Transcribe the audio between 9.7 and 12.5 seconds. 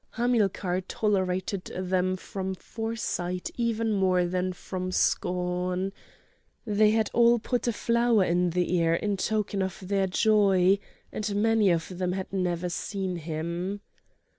their joy, and many of them had